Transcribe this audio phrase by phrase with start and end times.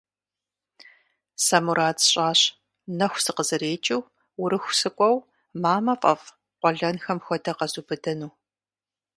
[1.45, 2.39] Сэ мурад сщӀащ,
[2.97, 4.01] нэху сыкъызэрекӀыу
[4.41, 5.25] Урыху сыкӀуэу,
[5.61, 6.27] мамэ фӀэфӀ
[6.59, 8.31] къуэлэнхэм хуэдэ къэзубыдыну.